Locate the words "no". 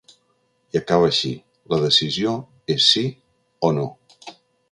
3.79-3.87